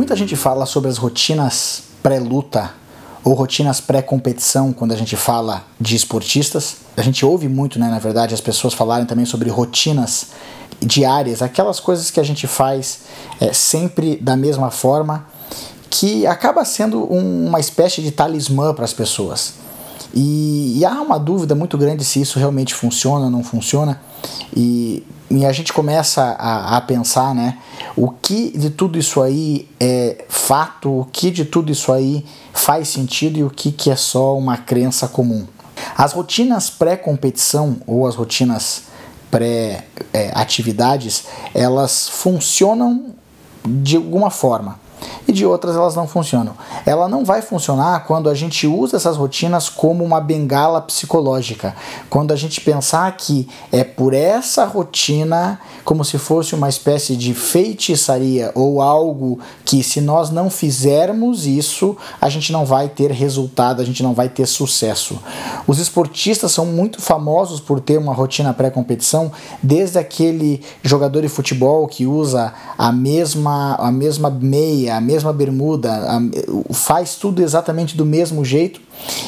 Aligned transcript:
Muita 0.00 0.16
gente 0.16 0.34
fala 0.34 0.64
sobre 0.64 0.88
as 0.88 0.96
rotinas 0.96 1.82
pré-luta 2.02 2.70
ou 3.22 3.34
rotinas 3.34 3.82
pré-competição 3.82 4.72
quando 4.72 4.92
a 4.92 4.96
gente 4.96 5.14
fala 5.14 5.62
de 5.78 5.94
esportistas. 5.94 6.76
A 6.96 7.02
gente 7.02 7.22
ouve 7.26 7.48
muito, 7.48 7.78
né, 7.78 7.86
na 7.90 7.98
verdade, 7.98 8.32
as 8.32 8.40
pessoas 8.40 8.72
falarem 8.72 9.04
também 9.04 9.26
sobre 9.26 9.50
rotinas 9.50 10.28
diárias, 10.80 11.42
aquelas 11.42 11.78
coisas 11.80 12.10
que 12.10 12.18
a 12.18 12.22
gente 12.22 12.46
faz 12.46 13.00
é, 13.42 13.52
sempre 13.52 14.16
da 14.16 14.38
mesma 14.38 14.70
forma, 14.70 15.26
que 15.90 16.26
acaba 16.26 16.64
sendo 16.64 17.00
um, 17.12 17.48
uma 17.48 17.60
espécie 17.60 18.00
de 18.00 18.10
talismã 18.10 18.72
para 18.72 18.86
as 18.86 18.94
pessoas. 18.94 19.52
E, 20.14 20.78
e, 20.78 20.84
há 20.86 20.98
uma 21.02 21.18
dúvida 21.18 21.54
muito 21.54 21.76
grande 21.76 22.06
se 22.06 22.22
isso 22.22 22.38
realmente 22.38 22.74
funciona 22.74 23.26
ou 23.26 23.30
não 23.30 23.44
funciona. 23.44 24.00
E, 24.56 25.06
e 25.30 25.44
a 25.44 25.52
gente 25.52 25.74
começa 25.74 26.22
a, 26.38 26.78
a, 26.78 26.80
pensar, 26.80 27.34
né? 27.34 27.58
O 27.96 28.10
que 28.10 28.56
de 28.56 28.70
tudo 28.70 28.98
isso 28.98 29.20
aí 29.20 29.68
é 29.78 30.24
fato, 30.28 31.00
o 31.00 31.04
que 31.04 31.30
de 31.30 31.44
tudo 31.44 31.70
isso 31.72 31.92
aí 31.92 32.24
faz 32.52 32.88
sentido 32.88 33.38
e 33.38 33.44
o 33.44 33.50
que, 33.50 33.72
que 33.72 33.90
é 33.90 33.96
só 33.96 34.36
uma 34.36 34.56
crença 34.56 35.08
comum. 35.08 35.46
As 35.96 36.12
rotinas 36.12 36.70
pré-competição 36.70 37.78
ou 37.86 38.06
as 38.06 38.14
rotinas 38.14 38.84
pré-atividades, 39.30 41.24
é, 41.54 41.62
elas 41.62 42.08
funcionam 42.08 43.14
de 43.64 43.96
alguma 43.96 44.30
forma 44.30 44.78
e 45.26 45.32
de 45.32 45.44
outras 45.46 45.76
elas 45.76 45.94
não 45.94 46.06
funcionam. 46.06 46.54
Ela 46.84 47.08
não 47.08 47.24
vai 47.24 47.42
funcionar 47.42 48.04
quando 48.06 48.28
a 48.28 48.34
gente 48.34 48.66
usa 48.66 48.96
essas 48.96 49.16
rotinas 49.16 49.68
como 49.68 50.04
uma 50.04 50.20
bengala 50.20 50.80
psicológica. 50.80 51.74
Quando 52.08 52.32
a 52.32 52.36
gente 52.36 52.60
pensar 52.60 53.10
que 53.16 53.48
é 53.72 53.84
por 53.84 54.14
essa 54.14 54.64
rotina, 54.64 55.60
como 55.84 56.04
se 56.04 56.18
fosse 56.18 56.54
uma 56.54 56.68
espécie 56.68 57.16
de 57.16 57.34
feitiçaria 57.34 58.52
ou 58.54 58.80
algo 58.80 59.38
que, 59.64 59.82
se 59.82 60.00
nós 60.00 60.30
não 60.30 60.50
fizermos 60.50 61.46
isso, 61.46 61.96
a 62.20 62.28
gente 62.28 62.52
não 62.52 62.64
vai 62.64 62.88
ter 62.88 63.10
resultado, 63.10 63.80
a 63.80 63.84
gente 63.84 64.02
não 64.02 64.14
vai 64.14 64.28
ter 64.28 64.46
sucesso. 64.46 65.18
Os 65.66 65.78
esportistas 65.78 66.52
são 66.52 66.66
muito 66.66 67.00
famosos 67.00 67.60
por 67.60 67.80
ter 67.80 67.98
uma 67.98 68.12
rotina 68.12 68.52
pré-competição, 68.52 69.32
desde 69.62 69.98
aquele 69.98 70.62
jogador 70.82 71.22
de 71.22 71.28
futebol 71.28 71.86
que 71.86 72.06
usa 72.06 72.52
a 72.76 72.92
mesma, 72.92 73.74
a 73.76 73.90
mesma 73.90 74.30
meia, 74.30 74.96
a 74.96 75.00
mesma 75.10 75.32
bermuda, 75.32 75.90
a, 75.92 76.20
faz 76.72 77.16
tudo 77.16 77.42
exatamente 77.42 77.96
do 77.96 78.06
mesmo 78.06 78.44
jeito 78.44 78.80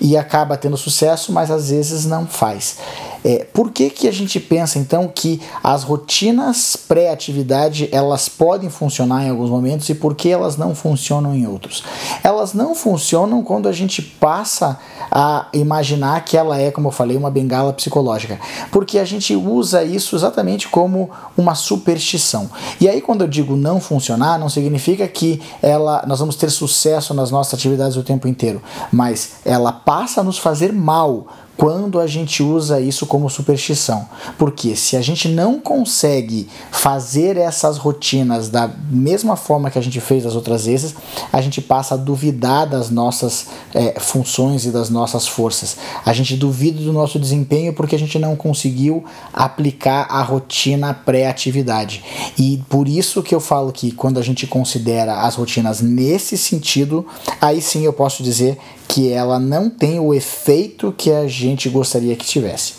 e 0.00 0.16
acaba 0.16 0.56
tendo 0.56 0.76
sucesso, 0.76 1.32
mas 1.32 1.50
às 1.50 1.70
vezes 1.70 2.06
não 2.06 2.26
faz. 2.26 2.76
É, 3.24 3.46
por 3.54 3.70
que, 3.70 3.88
que 3.88 4.06
a 4.06 4.12
gente 4.12 4.38
pensa 4.38 4.78
então 4.78 5.10
que 5.12 5.40
as 5.62 5.82
rotinas 5.82 6.76
pré-atividade 6.76 7.88
elas 7.90 8.28
podem 8.28 8.68
funcionar 8.68 9.24
em 9.24 9.30
alguns 9.30 9.48
momentos 9.48 9.88
e 9.88 9.94
por 9.94 10.14
que 10.14 10.28
elas 10.28 10.58
não 10.58 10.74
funcionam 10.74 11.34
em 11.34 11.46
outros? 11.46 11.82
Elas 12.22 12.52
não 12.52 12.74
funcionam 12.74 13.42
quando 13.42 13.66
a 13.66 13.72
gente 13.72 14.02
passa 14.02 14.78
a 15.10 15.46
imaginar 15.54 16.22
que 16.24 16.36
ela 16.36 16.58
é, 16.58 16.70
como 16.70 16.88
eu 16.88 16.92
falei, 16.92 17.16
uma 17.16 17.30
bengala 17.30 17.72
psicológica, 17.72 18.38
porque 18.70 18.98
a 18.98 19.04
gente 19.06 19.34
usa 19.34 19.82
isso 19.82 20.14
exatamente 20.14 20.68
como 20.68 21.10
uma 21.34 21.54
superstição. 21.54 22.50
E 22.78 22.86
aí 22.86 23.00
quando 23.00 23.22
eu 23.22 23.28
digo 23.28 23.56
não 23.56 23.80
funcionar, 23.80 24.38
não 24.38 24.50
significa 24.50 25.08
que 25.08 25.40
ela 25.62 26.04
nós 26.06 26.18
vamos 26.18 26.36
ter 26.36 26.50
sucesso 26.50 27.14
nas 27.14 27.30
nossas 27.30 27.54
atividades 27.54 27.96
o 27.96 28.02
tempo 28.02 28.28
inteiro, 28.28 28.62
mas 28.92 29.36
ela 29.46 29.72
passa 29.72 30.20
a 30.20 30.24
nos 30.24 30.36
fazer 30.36 30.74
mal 30.74 31.26
quando 31.56 32.00
a 32.00 32.06
gente 32.06 32.42
usa 32.42 32.80
isso 32.80 33.06
como 33.06 33.30
superstição. 33.30 34.08
Porque 34.38 34.74
se 34.76 34.96
a 34.96 35.00
gente 35.00 35.28
não 35.28 35.58
consegue 35.60 36.48
fazer 36.70 37.36
essas 37.36 37.78
rotinas 37.78 38.48
da 38.48 38.70
mesma 38.90 39.36
forma 39.36 39.70
que 39.70 39.78
a 39.78 39.82
gente 39.82 40.00
fez 40.00 40.26
as 40.26 40.34
outras 40.34 40.66
vezes, 40.66 40.94
a 41.32 41.40
gente 41.40 41.60
passa 41.60 41.94
a 41.94 41.98
duvidar 41.98 42.68
das 42.68 42.90
nossas 42.90 43.46
é, 43.72 43.98
funções 44.00 44.64
e 44.66 44.70
das 44.70 44.90
nossas 44.90 45.26
forças. 45.26 45.76
A 46.04 46.12
gente 46.12 46.36
duvida 46.36 46.80
do 46.82 46.92
nosso 46.92 47.18
desempenho 47.18 47.72
porque 47.72 47.94
a 47.94 47.98
gente 47.98 48.18
não 48.18 48.36
conseguiu 48.36 49.04
aplicar 49.32 50.06
a 50.10 50.22
rotina 50.22 50.92
pré-atividade. 50.92 52.02
E 52.38 52.62
por 52.68 52.88
isso 52.88 53.22
que 53.22 53.34
eu 53.34 53.40
falo 53.40 53.72
que 53.72 53.92
quando 53.92 54.18
a 54.18 54.22
gente 54.22 54.46
considera 54.46 55.22
as 55.22 55.36
rotinas 55.36 55.80
nesse 55.80 56.36
sentido, 56.36 57.06
aí 57.40 57.60
sim 57.60 57.84
eu 57.84 57.92
posso 57.92 58.22
dizer 58.22 58.58
que 58.94 59.10
ela 59.10 59.40
não 59.40 59.68
tem 59.68 59.98
o 59.98 60.14
efeito 60.14 60.94
que 60.96 61.10
a 61.10 61.26
gente 61.26 61.68
gostaria 61.68 62.14
que 62.14 62.24
tivesse. 62.24 62.74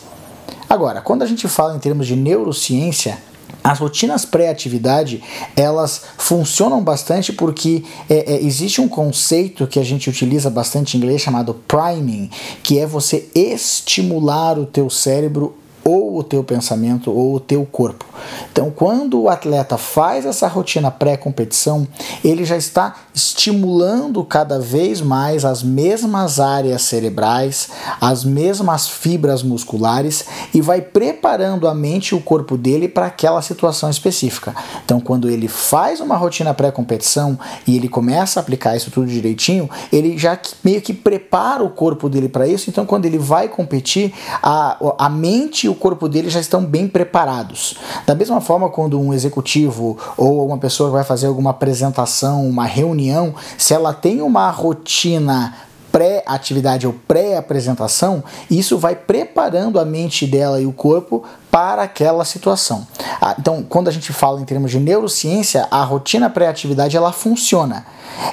Agora, 0.69 1.01
quando 1.01 1.23
a 1.23 1.25
gente 1.25 1.45
fala 1.45 1.75
em 1.75 1.79
termos 1.79 2.07
de 2.07 2.15
neurociência, 2.15 3.17
as 3.61 3.79
rotinas 3.79 4.23
pré-atividade 4.23 5.21
elas 5.57 6.03
funcionam 6.17 6.81
bastante 6.81 7.33
porque 7.33 7.83
é, 8.09 8.33
é, 8.33 8.41
existe 8.41 8.79
um 8.79 8.87
conceito 8.87 9.67
que 9.67 9.77
a 9.77 9.83
gente 9.83 10.09
utiliza 10.09 10.49
bastante 10.49 10.95
em 10.95 11.01
inglês 11.01 11.21
chamado 11.21 11.53
priming, 11.67 12.29
que 12.63 12.79
é 12.79 12.85
você 12.85 13.27
estimular 13.35 14.57
o 14.57 14.65
teu 14.65 14.89
cérebro 14.89 15.53
ou 15.87 16.17
o 16.17 16.23
teu 16.23 16.43
pensamento 16.43 17.11
ou 17.11 17.35
o 17.35 17.39
teu 17.39 17.63
corpo. 17.63 18.05
Então, 18.51 18.71
quando 18.71 19.21
o 19.21 19.29
atleta 19.29 19.77
faz 19.77 20.25
essa 20.25 20.47
rotina 20.47 20.89
pré-competição, 20.89 21.87
ele 22.23 22.43
já 22.43 22.57
está 22.57 22.95
estimulando 23.13 24.23
cada 24.23 24.59
vez 24.59 24.99
mais 24.99 25.45
as 25.45 25.61
mesmas 25.61 26.39
áreas 26.39 26.81
cerebrais, 26.81 27.69
as 28.01 28.23
mesmas 28.23 28.87
fibras 28.87 29.43
musculares 29.43 30.25
e 30.53 30.59
vai 30.59 30.81
preparando 30.81 31.67
a 31.67 31.75
mente 31.75 32.09
e 32.09 32.15
o 32.15 32.21
corpo 32.21 32.57
dele 32.57 32.87
para 32.87 33.05
aquela 33.05 33.41
situação 33.43 33.89
específica. 33.89 34.55
Então, 34.83 34.99
quando 34.99 35.29
ele 35.29 35.47
faz 35.47 35.99
uma 35.99 36.17
rotina 36.17 36.53
pré-competição 36.53 37.37
e 37.67 37.75
ele 37.75 37.87
começa 37.87 38.39
a 38.39 38.41
aplicar 38.41 38.75
isso 38.75 38.89
tudo 38.89 39.05
direitinho, 39.05 39.69
ele 39.93 40.17
já 40.17 40.39
meio 40.63 40.81
que 40.81 40.93
prepara 40.93 41.63
o 41.63 41.69
corpo 41.69 42.09
dele 42.09 42.27
para 42.27 42.47
isso. 42.47 42.71
Então, 42.71 42.87
quando 42.87 43.05
ele 43.05 43.19
vai 43.19 43.47
competir, 43.47 44.13
a, 44.41 44.77
a 44.97 45.09
mente 45.09 45.67
e 45.67 45.69
o 45.69 45.74
o 45.75 45.77
corpo 45.77 46.07
dele 46.07 46.29
já 46.29 46.39
estão 46.39 46.63
bem 46.63 46.87
preparados. 46.87 47.75
Da 48.07 48.15
mesma 48.15 48.39
forma, 48.39 48.69
quando 48.69 48.99
um 48.99 49.13
executivo 49.13 49.97
ou 50.17 50.47
uma 50.47 50.57
pessoa 50.57 50.89
vai 50.89 51.03
fazer 51.03 51.27
alguma 51.27 51.49
apresentação, 51.49 52.47
uma 52.47 52.65
reunião, 52.65 53.35
se 53.57 53.73
ela 53.73 53.93
tem 53.93 54.21
uma 54.21 54.49
rotina 54.49 55.53
pré-atividade 55.95 56.85
ou 56.85 56.91
pré-apresentação, 57.07 58.21
isso 58.51 58.77
vai 58.77 58.97
preparando 58.97 59.79
a 59.79 59.85
mente 59.85 60.27
dela 60.27 60.59
e 60.59 60.65
o 60.65 60.73
corpo 60.73 61.23
para 61.49 61.83
aquela 61.83 62.25
situação. 62.25 62.85
Ah, 63.21 63.33
então, 63.39 63.63
quando 63.63 63.87
a 63.87 63.91
gente 63.91 64.11
fala 64.11 64.41
em 64.41 64.43
termos 64.43 64.71
de 64.71 64.77
neurociência, 64.77 65.65
a 65.71 65.81
rotina 65.85 66.29
pré-atividade 66.29 66.97
ela 66.97 67.13
funciona. 67.13 67.85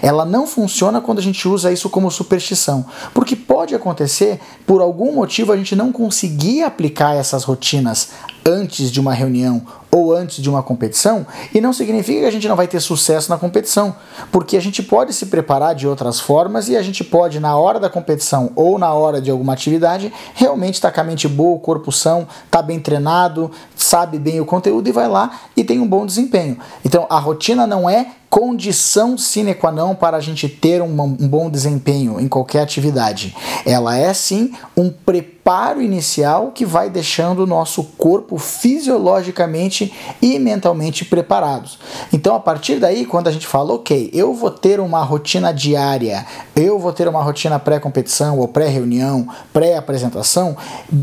Ela 0.03 0.25
não 0.25 0.45
funciona 0.45 1.01
quando 1.01 1.21
a 1.21 1.23
gente 1.23 1.47
usa 1.47 1.71
isso 1.71 1.89
como 1.89 2.11
superstição, 2.11 2.85
porque 3.15 3.37
pode 3.37 3.77
acontecer 3.77 4.41
por 4.67 4.81
algum 4.81 5.13
motivo 5.13 5.53
a 5.53 5.57
gente 5.57 5.77
não 5.77 5.93
conseguir 5.93 6.65
aplicar 6.65 7.15
essas 7.15 7.45
rotinas 7.45 8.09
antes 8.45 8.91
de 8.91 8.99
uma 8.99 9.15
reunião 9.15 9.63
ou 9.95 10.11
antes 10.15 10.43
de 10.43 10.49
uma 10.49 10.63
competição, 10.63 11.27
e 11.55 11.61
não 11.61 11.73
significa 11.73 12.21
que 12.21 12.27
a 12.27 12.31
gente 12.31 12.49
não 12.49 12.57
vai 12.57 12.67
ter 12.67 12.81
sucesso 12.81 13.29
na 13.29 13.37
competição, 13.37 13.95
porque 14.31 14.57
a 14.57 14.61
gente 14.61 14.83
pode 14.83 15.13
se 15.13 15.27
preparar 15.27 15.75
de 15.75 15.87
outras 15.87 16.19
formas 16.19 16.69
e 16.71 16.77
a 16.77 16.83
gente 16.83 17.05
pode, 17.05 17.39
na 17.39 17.55
hora 17.57 17.79
da 17.79 17.91
competição 17.91 18.51
ou 18.57 18.79
na 18.79 18.93
hora 18.95 19.21
de 19.21 19.31
alguma 19.31 19.53
atividade, 19.53 20.11
realmente 20.35 20.75
estar 20.75 20.89
tá 20.89 20.95
com 20.95 21.01
a 21.03 21.05
mente 21.05 21.29
boa, 21.29 21.57
o 21.57 21.61
corpo 21.61 21.93
são, 21.93 22.27
tá 22.51 22.63
bem 22.63 22.81
treinado, 22.81 23.51
sabe 23.77 24.19
bem 24.19 24.41
o 24.41 24.47
conteúdo 24.47 24.89
e 24.89 24.93
vai 24.93 25.09
lá 25.09 25.41
e 25.55 25.63
tem 25.63 25.79
um 25.79 25.87
bom 25.87 26.07
desempenho. 26.07 26.57
Então 26.83 27.07
a 27.11 27.19
rotina 27.19 27.67
não 27.67 27.89
é 27.89 28.07
condição 28.33 29.19
sine 29.19 29.53
qua 29.55 29.71
non 29.71 29.95
para 29.95 30.17
a 30.17 30.21
gente 30.21 30.49
ter 30.49 30.81
um, 30.81 30.97
bom 31.07 31.51
desempenho 31.51 32.19
em 32.19 32.27
qualquer 32.27 32.63
atividade. 32.63 33.37
Ela 33.67 33.95
é 33.99 34.15
sim 34.15 34.53
um 34.75 34.89
preparo 34.89 35.83
inicial 35.83 36.51
que 36.51 36.65
vai 36.65 36.89
deixando 36.89 37.41
o 37.41 37.47
nosso 37.47 37.85
corpo 37.99 38.39
fisiologicamente 38.39 39.93
e 40.23 40.39
mentalmente 40.39 41.05
preparados. 41.05 41.79
Então, 42.11 42.35
a 42.35 42.41
partir 42.41 42.77
daí, 42.77 43.05
quando 43.05 43.29
a 43.29 43.31
gente 43.31 43.47
fala, 43.47 43.75
ok, 43.75 44.09
eu 44.15 44.33
vou 44.33 44.51
ter 44.51 44.81
uma 44.81 45.03
rotina 45.03 45.53
diária, 45.53 46.25
eu 46.57 46.79
vou 46.79 46.93
ter 46.95 47.07
uma 47.07 47.23
rotina 47.23 47.59
pré-competição 47.59 48.39
ou 48.39 48.49
pré-reunião, 48.49 49.29
pré-apresentação, 49.53 50.57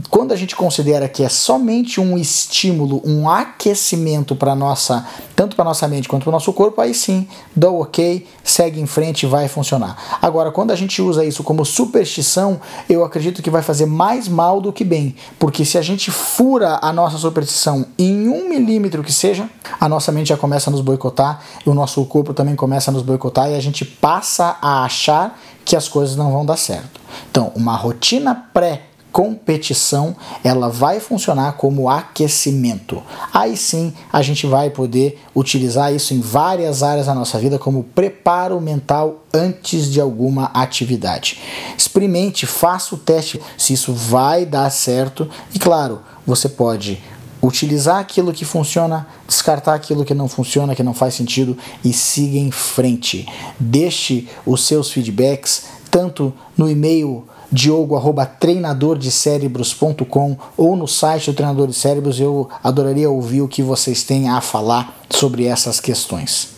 quando 0.10 0.32
a 0.32 0.36
gente 0.36 0.56
considera 0.56 1.08
que 1.08 1.24
é 1.24 1.30
somente 1.30 2.02
um 2.02 2.18
estímulo, 2.18 3.04
um 3.06 3.30
aquecimento 3.30 4.36
para 4.36 4.56
nossa 4.56 5.06
tanto 5.40 5.56
para 5.56 5.64
nossa 5.64 5.88
mente 5.88 6.10
quanto 6.10 6.24
para 6.24 6.32
o 6.32 6.34
nosso 6.34 6.52
corpo, 6.52 6.82
aí 6.82 6.94
sim, 6.94 7.19
dá 7.56 7.70
o 7.70 7.82
ok, 7.82 8.28
segue 8.44 8.80
em 8.80 8.86
frente 8.86 9.24
e 9.24 9.30
vai 9.30 9.48
funcionar. 9.48 10.20
Agora, 10.22 10.52
quando 10.52 10.72
a 10.72 10.76
gente 10.76 11.02
usa 11.02 11.26
isso 11.26 11.44
como 11.44 11.66
superstição, 11.66 12.60
eu 12.90 13.04
acredito 13.04 13.42
que 13.42 13.50
vai 13.50 13.62
fazer 13.62 13.86
mais 13.86 14.28
mal 14.28 14.62
do 14.62 14.72
que 14.72 14.84
bem, 14.84 15.16
porque 15.38 15.66
se 15.66 15.78
a 15.78 15.82
gente 15.82 16.12
fura 16.12 16.80
a 16.82 16.92
nossa 16.92 17.18
superstição 17.18 17.86
em 17.98 18.28
um 18.28 18.50
milímetro 18.50 19.04
que 19.04 19.14
seja, 19.14 19.50
a 19.80 19.90
nossa 19.90 20.12
mente 20.12 20.30
já 20.30 20.38
começa 20.38 20.70
a 20.70 20.72
nos 20.72 20.82
boicotar, 20.82 21.42
o 21.66 21.74
nosso 21.74 22.04
corpo 22.06 22.34
também 22.34 22.56
começa 22.56 22.92
a 22.92 22.94
nos 22.94 23.04
boicotar 23.04 23.50
e 23.50 23.56
a 23.56 23.60
gente 23.60 23.86
passa 23.86 24.58
a 24.62 24.84
achar 24.84 25.40
que 25.66 25.76
as 25.76 25.88
coisas 25.88 26.16
não 26.16 26.32
vão 26.32 26.46
dar 26.46 26.58
certo. 26.58 27.00
Então, 27.30 27.52
uma 27.56 27.76
rotina 27.76 28.36
pré 28.54 28.89
competição, 29.20 30.16
ela 30.46 30.70
vai 30.70 31.02
funcionar 31.02 31.58
como 31.58 31.90
aquecimento. 31.90 33.04
Aí 33.34 33.58
sim, 33.58 33.94
a 34.14 34.22
gente 34.22 34.48
vai 34.48 34.70
poder 34.70 35.20
utilizar 35.36 35.94
isso 35.94 36.14
em 36.14 36.22
várias 36.22 36.84
áreas 36.84 37.08
da 37.08 37.14
nossa 37.14 37.38
vida 37.38 37.60
como 37.60 37.84
preparo 37.84 38.62
mental 38.62 39.26
antes 39.34 39.92
de 39.92 40.00
alguma 40.00 40.46
atividade. 40.54 41.38
Experimente, 41.78 42.48
faça 42.48 42.96
o 42.96 42.98
teste 42.98 43.42
se 43.58 43.74
isso 43.74 43.92
vai 43.92 44.46
dar 44.46 44.70
certo 44.70 45.30
e 45.54 45.60
claro, 45.60 46.00
você 46.26 46.48
pode 46.48 47.04
utilizar 47.42 48.00
aquilo 48.00 48.32
que 48.32 48.46
funciona, 48.46 49.06
descartar 49.28 49.74
aquilo 49.74 50.06
que 50.06 50.14
não 50.14 50.30
funciona, 50.30 50.74
que 50.74 50.84
não 50.84 50.94
faz 50.94 51.14
sentido 51.16 51.58
e 51.84 51.92
siga 51.92 52.38
em 52.38 52.52
frente. 52.52 53.28
Deixe 53.60 54.30
os 54.46 54.66
seus 54.66 54.90
feedbacks 54.90 55.66
tanto 55.92 56.34
no 56.58 56.70
e-mail 56.70 57.28
diogo@treinadordecérebros.com 57.52 60.38
ou 60.58 60.76
no 60.76 60.88
site 60.88 61.32
do 61.32 61.36
Treinador 61.36 61.68
de 61.68 61.74
Cérebros. 61.74 62.20
Eu 62.20 62.50
adoraria 62.64 63.10
ouvir 63.10 63.42
o 63.42 63.48
que 63.48 63.64
vocês 63.64 64.04
têm 64.04 64.30
a 64.30 64.42
falar 64.42 65.00
sobre 65.10 65.46
essas 65.46 65.80
questões. 65.80 66.50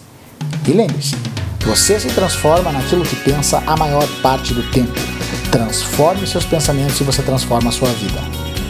E 0.68 0.72
lembre-se, 0.72 1.16
você 1.66 2.00
se 2.00 2.10
transforma 2.10 2.72
naquilo 2.72 3.06
que 3.06 3.16
pensa 3.18 3.64
a 3.66 3.78
maior 3.78 4.08
parte 4.22 4.54
do 4.54 4.64
tempo. 4.72 4.94
Transforme 5.52 6.26
seus 6.26 6.46
pensamentos 6.46 7.00
e 7.00 7.04
você 7.04 7.22
transforma 7.22 7.70
a 7.70 7.72
sua 7.72 7.90
vida. 7.90 8.20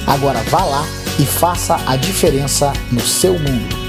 Agora 0.05 0.41
vá 0.49 0.63
lá 0.63 0.85
e 1.19 1.25
faça 1.25 1.79
a 1.85 1.95
diferença 1.95 2.73
no 2.91 3.01
seu 3.01 3.33
mundo. 3.33 3.80